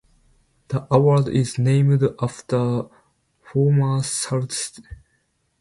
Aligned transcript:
The 0.69 0.87
award 0.89 1.27
is 1.27 1.59
named 1.59 2.01
after 2.19 2.85
former 3.43 4.01
Sault 4.01 4.51
Ste. 4.51 4.79